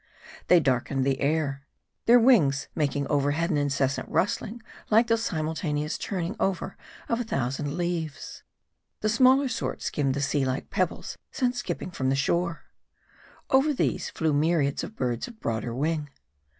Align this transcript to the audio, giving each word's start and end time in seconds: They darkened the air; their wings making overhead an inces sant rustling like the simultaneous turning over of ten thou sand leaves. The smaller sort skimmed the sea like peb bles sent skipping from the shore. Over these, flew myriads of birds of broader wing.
They 0.47 0.59
darkened 0.59 1.05
the 1.05 1.19
air; 1.21 1.61
their 2.07 2.19
wings 2.19 2.69
making 2.73 3.05
overhead 3.05 3.51
an 3.51 3.57
inces 3.57 3.91
sant 3.91 4.09
rustling 4.09 4.63
like 4.89 5.05
the 5.05 5.15
simultaneous 5.15 5.99
turning 5.99 6.35
over 6.39 6.75
of 7.07 7.19
ten 7.23 7.27
thou 7.27 7.49
sand 7.49 7.75
leaves. 7.75 8.41
The 9.01 9.09
smaller 9.09 9.47
sort 9.47 9.83
skimmed 9.83 10.15
the 10.15 10.19
sea 10.21 10.43
like 10.43 10.71
peb 10.71 10.89
bles 10.89 11.19
sent 11.31 11.55
skipping 11.55 11.91
from 11.91 12.09
the 12.09 12.15
shore. 12.15 12.63
Over 13.51 13.73
these, 13.75 14.09
flew 14.09 14.33
myriads 14.33 14.83
of 14.83 14.95
birds 14.95 15.27
of 15.27 15.39
broader 15.39 15.71
wing. 15.75 16.09